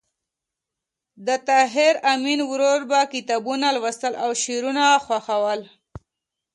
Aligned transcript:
د 1.25 1.29
طاهر 1.47 1.93
آمین 2.13 2.39
ورور 2.51 2.81
به 2.89 2.99
کتابونه 3.13 3.67
لوستل 3.75 4.13
او 4.23 4.29
شعرونه 4.43 4.85
خوښول 5.05 5.61